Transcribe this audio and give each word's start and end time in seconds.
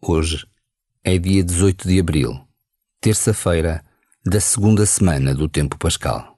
Hoje 0.00 0.46
é 1.02 1.18
dia 1.18 1.42
18 1.42 1.88
de 1.88 1.98
abril, 1.98 2.40
terça-feira 3.00 3.84
da 4.24 4.40
segunda 4.40 4.86
semana 4.86 5.34
do 5.34 5.48
tempo 5.48 5.76
pascal. 5.76 6.37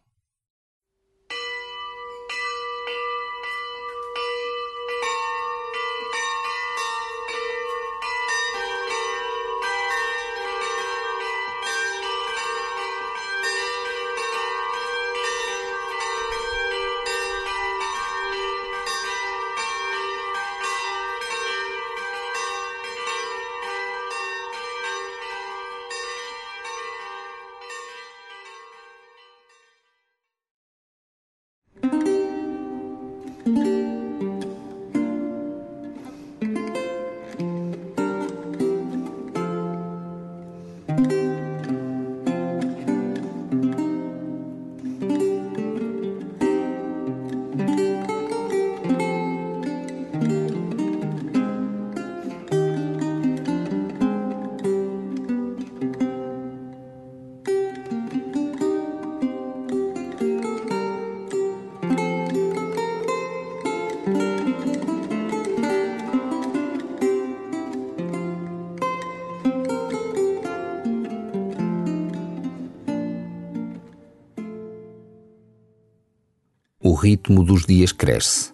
Ritmo 77.01 77.43
dos 77.43 77.65
dias 77.65 77.93
cresce 77.93 78.53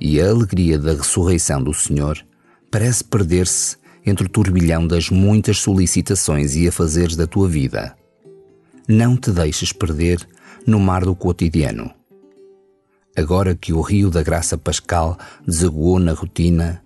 e 0.00 0.20
a 0.20 0.28
alegria 0.28 0.76
da 0.76 0.94
ressurreição 0.94 1.62
do 1.62 1.72
Senhor 1.72 2.18
parece 2.68 3.04
perder-se 3.04 3.76
entre 4.04 4.26
o 4.26 4.28
turbilhão 4.28 4.84
das 4.84 5.10
muitas 5.10 5.58
solicitações 5.58 6.56
e 6.56 6.66
afazeres 6.66 7.14
da 7.14 7.24
tua 7.24 7.48
vida. 7.48 7.96
Não 8.88 9.16
te 9.16 9.30
deixes 9.30 9.72
perder 9.72 10.26
no 10.66 10.80
mar 10.80 11.04
do 11.04 11.14
cotidiano. 11.14 11.88
Agora 13.16 13.54
que 13.54 13.72
o 13.72 13.80
rio 13.80 14.10
da 14.10 14.24
graça 14.24 14.58
pascal 14.58 15.16
desaguou 15.46 16.00
na 16.00 16.14
rotina, 16.14 16.82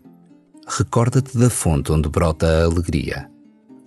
recorda-te 0.66 1.38
da 1.38 1.48
fonte 1.48 1.90
onde 1.90 2.08
brota 2.10 2.46
a 2.46 2.64
alegria. 2.66 3.30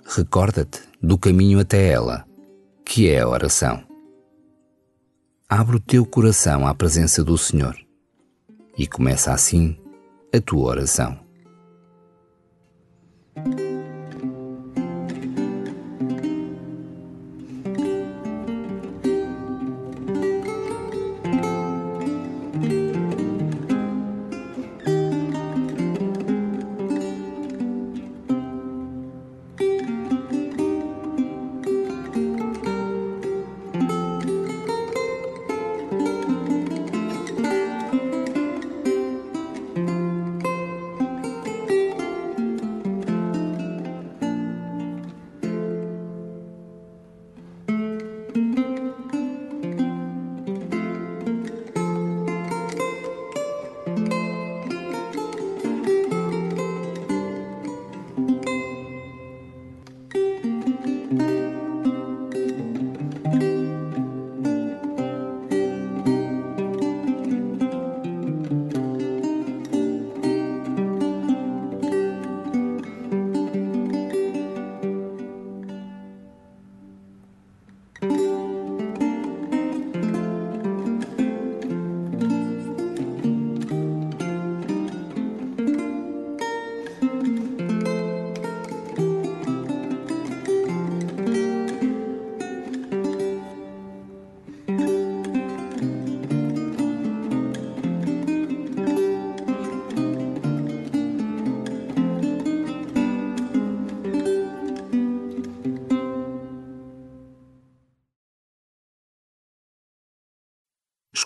Recorda-te 0.04 0.80
do 1.00 1.20
caminho 1.20 1.60
até 1.60 1.90
ela, 1.90 2.26
que 2.84 3.08
é 3.08 3.20
a 3.20 3.30
oração 3.30 3.91
abre 5.52 5.76
o 5.76 5.80
teu 5.82 6.06
coração 6.06 6.66
à 6.66 6.74
presença 6.74 7.26
do 7.26 7.38
Senhor 7.38 7.76
e 8.78 8.88
começa 8.88 9.34
assim 9.34 9.78
a 10.34 10.40
tua 10.40 10.70
oração. 10.70 11.20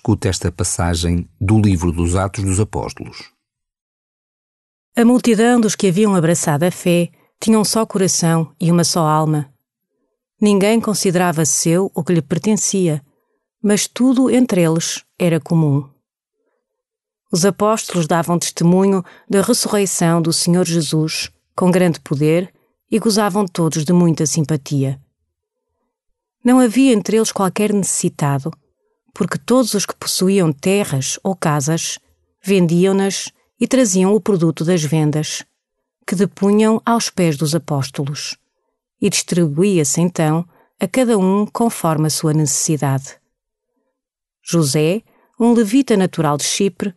Escuta 0.06 0.30
esta 0.30 0.52
passagem 0.52 1.28
do 1.42 1.60
livro 1.60 1.92
dos 1.92 2.16
Atos 2.16 2.44
dos 2.44 2.60
Apóstolos. 2.60 3.32
A 4.96 5.04
multidão 5.04 5.60
dos 5.60 5.74
que 5.74 5.88
haviam 5.88 6.14
abraçado 6.14 6.62
a 6.62 6.70
fé 6.70 7.10
tinha 7.40 7.58
um 7.58 7.66
só 7.66 7.88
coração 7.88 8.54
e 8.62 8.72
uma 8.72 8.84
só 8.84 9.00
alma. 9.00 9.52
Ninguém 10.40 10.80
considerava 10.80 11.44
seu 11.44 11.92
o 11.96 12.04
que 12.04 12.14
lhe 12.14 12.22
pertencia, 12.22 13.04
mas 13.64 13.88
tudo 13.88 14.30
entre 14.30 14.62
eles 14.62 15.04
era 15.18 15.40
comum. 15.40 15.90
Os 17.32 17.44
apóstolos 17.44 18.06
davam 18.06 18.38
testemunho 18.38 19.04
da 19.28 19.42
ressurreição 19.42 20.22
do 20.22 20.32
Senhor 20.32 20.66
Jesus 20.66 21.32
com 21.56 21.72
grande 21.72 22.00
poder 22.00 22.54
e 22.92 23.00
gozavam 23.00 23.48
todos 23.48 23.84
de 23.84 23.92
muita 23.92 24.28
simpatia. 24.28 25.02
Não 26.44 26.60
havia 26.60 26.94
entre 26.94 27.18
eles 27.18 27.32
qualquer 27.32 27.74
necessitado 27.74 28.52
porque 29.16 29.40
todos 29.40 29.74
os 29.74 29.86
que 29.86 29.96
possuíam 29.96 30.52
terras 30.52 31.18
ou 31.24 31.34
casas 31.34 31.98
vendiam-nas 32.44 33.32
e 33.58 33.66
traziam 33.66 34.14
o 34.14 34.20
produto 34.20 34.66
das 34.66 34.84
vendas, 34.84 35.46
que 36.06 36.16
depunham 36.16 36.82
aos 36.86 37.10
pés 37.10 37.38
dos 37.38 37.56
apóstolos, 37.56 38.38
e 39.02 39.10
distribuía-se 39.10 40.02
então 40.02 40.46
a 40.78 40.86
cada 40.86 41.18
um 41.18 41.46
conforme 41.46 42.08
a 42.08 42.10
sua 42.10 42.34
necessidade. 42.34 43.18
José, 44.44 45.02
um 45.40 45.54
levita 45.54 45.96
natural 45.96 46.36
de 46.36 46.44
Chipre, 46.44 46.94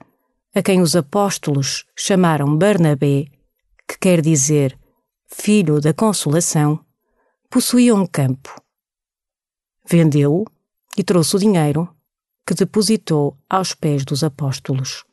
a 0.52 0.60
quem 0.60 0.80
os 0.80 0.96
apóstolos 0.96 1.84
chamaram 1.96 2.58
Barnabé, 2.58 3.26
que 3.86 3.96
quer 4.00 4.20
dizer 4.20 4.76
filho 5.28 5.80
da 5.80 5.94
consolação, 5.94 6.84
possuía 7.48 7.94
um 7.94 8.06
campo. 8.06 8.60
Vendeu-o 9.88 10.44
e 10.96 11.04
trouxe 11.04 11.36
o 11.36 11.38
dinheiro 11.38 11.88
que 12.48 12.54
depositou 12.54 13.36
aos 13.46 13.74
pés 13.74 14.06
dos 14.06 14.24
apóstolos. 14.24 15.04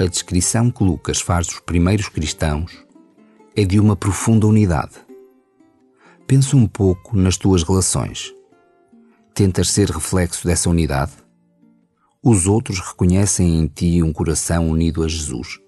A 0.00 0.06
descrição 0.06 0.70
que 0.70 0.82
Lucas 0.82 1.20
faz 1.20 1.46
dos 1.46 1.60
primeiros 1.60 2.08
cristãos 2.08 2.72
é 3.54 3.66
de 3.66 3.78
uma 3.78 3.94
profunda 3.94 4.46
unidade. 4.46 4.94
Pensa 6.26 6.56
um 6.56 6.66
pouco 6.66 7.18
nas 7.18 7.36
tuas 7.36 7.62
relações. 7.62 8.32
Tentas 9.34 9.68
ser 9.68 9.90
reflexo 9.90 10.46
dessa 10.46 10.70
unidade? 10.70 11.12
Os 12.22 12.46
outros 12.46 12.80
reconhecem 12.80 13.58
em 13.58 13.66
ti 13.66 14.02
um 14.02 14.10
coração 14.10 14.70
unido 14.70 15.02
a 15.02 15.08
Jesus. 15.08 15.60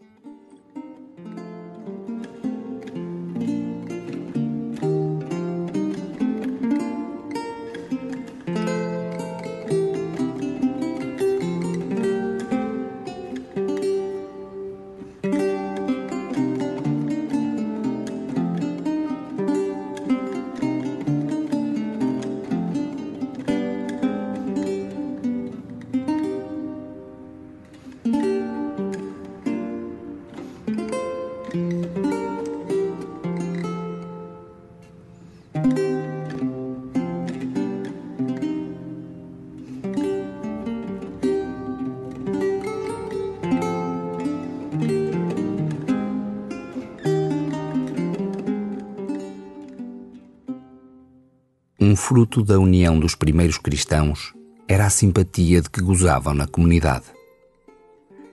Um 51.93 51.97
fruto 51.97 52.43
da 52.43 52.59
união 52.59 52.99
dos 52.99 53.15
primeiros 53.15 53.59
cristãos 53.59 54.33
era 54.67 54.87
a 54.87 54.89
simpatia 54.89 55.61
de 55.61 55.69
que 55.69 55.83
gozavam 55.83 56.33
na 56.33 56.47
comunidade. 56.47 57.05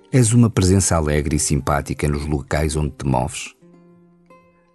És 0.09 0.31
uma 0.31 0.49
presença 0.49 0.95
alegre 0.95 1.35
e 1.35 1.39
simpática 1.39 2.07
nos 2.07 2.25
locais 2.25 2.77
onde 2.77 2.91
te 2.91 3.05
moves? 3.05 3.53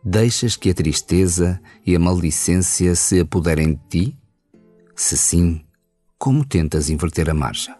Deixas 0.05 0.55
que 0.55 0.69
a 0.69 0.75
tristeza 0.75 1.59
e 1.87 1.97
a 1.97 1.99
maldicência 1.99 2.95
se 2.95 3.21
apoderem 3.21 3.73
de 3.73 3.81
ti? 3.89 4.19
Se 4.95 5.17
sim, 5.17 5.65
como 6.19 6.45
tentas 6.45 6.91
inverter 6.91 7.31
a 7.31 7.35
marcha? 7.35 7.75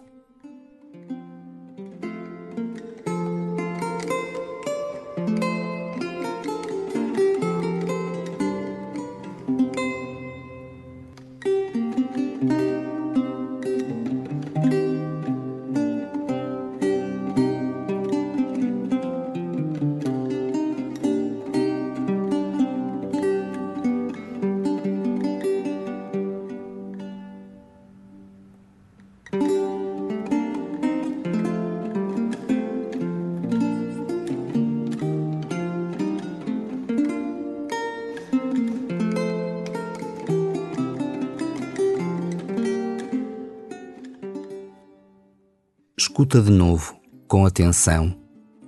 Escuta 46.15 46.41
de 46.41 46.51
novo, 46.53 46.95
com 47.27 47.45
atenção, 47.45 48.17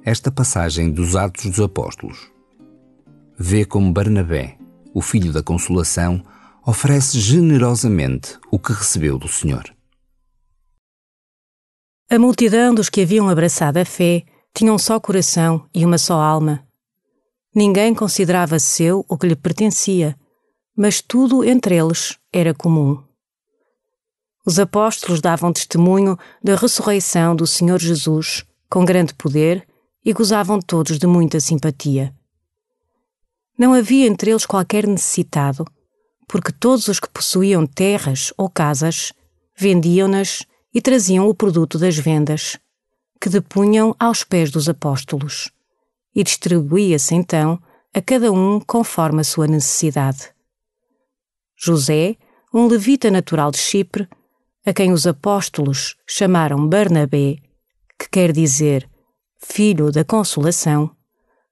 esta 0.04 0.32
passagem 0.32 0.90
dos 0.90 1.14
Atos 1.14 1.44
dos 1.44 1.60
Apóstolos. 1.60 2.28
Vê 3.38 3.64
como 3.64 3.92
Barnabé, 3.92 4.58
o 4.92 5.00
filho 5.00 5.32
da 5.32 5.44
Consolação, 5.44 6.20
oferece 6.66 7.20
generosamente 7.20 8.36
o 8.50 8.58
que 8.58 8.72
recebeu 8.72 9.16
do 9.16 9.28
Senhor. 9.28 9.62
A 12.10 12.18
multidão 12.18 12.74
dos 12.74 12.88
que 12.88 13.02
haviam 13.02 13.28
abraçado 13.28 13.76
a 13.76 13.84
fé 13.84 14.24
tinha 14.52 14.72
um 14.72 14.78
só 14.78 14.98
coração 14.98 15.68
e 15.72 15.84
uma 15.84 15.98
só 15.98 16.20
alma. 16.20 16.66
Ninguém 17.54 17.94
considerava 17.94 18.58
seu 18.58 19.06
o 19.08 19.16
que 19.16 19.28
lhe 19.28 19.36
pertencia, 19.36 20.18
mas 20.76 21.00
tudo 21.00 21.44
entre 21.44 21.76
eles 21.76 22.18
era 22.32 22.52
comum. 22.52 23.05
Os 24.46 24.60
apóstolos 24.60 25.20
davam 25.20 25.52
testemunho 25.52 26.16
da 26.40 26.54
ressurreição 26.54 27.34
do 27.34 27.48
Senhor 27.48 27.80
Jesus 27.80 28.46
com 28.70 28.84
grande 28.84 29.12
poder 29.12 29.66
e 30.04 30.12
gozavam 30.12 30.60
todos 30.60 31.00
de 31.00 31.06
muita 31.06 31.40
simpatia. 31.40 32.14
Não 33.58 33.74
havia 33.74 34.06
entre 34.06 34.30
eles 34.30 34.46
qualquer 34.46 34.86
necessitado, 34.86 35.66
porque 36.28 36.52
todos 36.52 36.86
os 36.86 37.00
que 37.00 37.08
possuíam 37.08 37.66
terras 37.66 38.32
ou 38.36 38.48
casas 38.48 39.12
vendiam-nas 39.56 40.46
e 40.72 40.80
traziam 40.80 41.28
o 41.28 41.34
produto 41.34 41.76
das 41.76 41.96
vendas, 41.96 42.56
que 43.20 43.28
depunham 43.28 43.96
aos 43.98 44.22
pés 44.22 44.52
dos 44.52 44.68
apóstolos, 44.68 45.50
e 46.14 46.22
distribuía-se 46.22 47.16
então 47.16 47.60
a 47.92 48.00
cada 48.00 48.30
um 48.30 48.60
conforme 48.60 49.22
a 49.22 49.24
sua 49.24 49.48
necessidade. 49.48 50.30
José, 51.56 52.14
um 52.54 52.68
levita 52.68 53.10
natural 53.10 53.50
de 53.50 53.58
Chipre, 53.58 54.08
a 54.66 54.72
quem 54.74 54.92
os 54.92 55.06
apóstolos 55.06 55.96
chamaram 56.04 56.68
Barnabé, 56.68 57.36
que 57.96 58.08
quer 58.10 58.32
dizer 58.32 58.90
filho 59.38 59.92
da 59.92 60.04
consolação, 60.04 60.90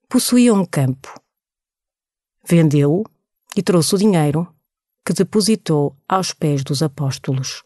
possuía 0.08 0.52
um 0.52 0.64
campo. 0.66 1.14
Vendeu-o 2.44 3.04
e 3.56 3.62
trouxe 3.62 3.94
o 3.94 3.98
dinheiro, 3.98 4.52
que 5.06 5.12
depositou 5.12 5.96
aos 6.08 6.32
pés 6.32 6.64
dos 6.64 6.82
apóstolos. 6.82 7.62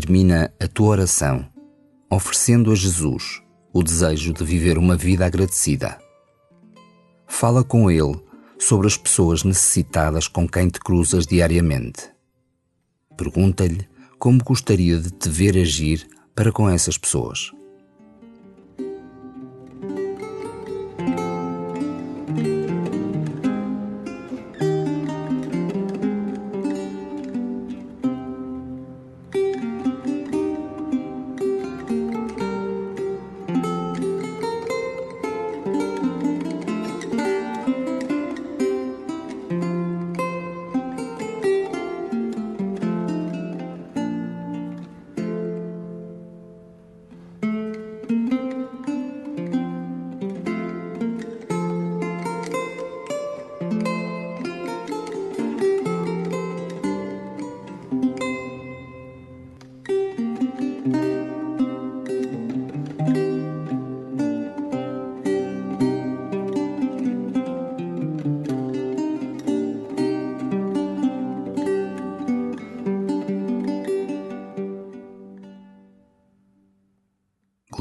Termina 0.00 0.52
a 0.58 0.66
tua 0.66 0.88
oração 0.88 1.48
oferecendo 2.10 2.72
a 2.72 2.74
Jesus 2.74 3.40
o 3.72 3.80
desejo 3.80 4.32
de 4.32 4.42
viver 4.42 4.76
uma 4.76 4.96
vida 4.96 5.24
agradecida. 5.24 5.96
Fala 7.28 7.62
com 7.62 7.88
Ele 7.88 8.20
sobre 8.58 8.88
as 8.88 8.96
pessoas 8.96 9.44
necessitadas 9.44 10.26
com 10.26 10.48
quem 10.48 10.68
te 10.68 10.80
cruzas 10.80 11.28
diariamente. 11.28 12.10
Pergunta-lhe 13.16 13.86
como 14.18 14.42
gostaria 14.42 14.98
de 14.98 15.12
te 15.12 15.28
ver 15.28 15.56
agir 15.56 16.08
para 16.34 16.50
com 16.50 16.68
essas 16.68 16.98
pessoas. 16.98 17.52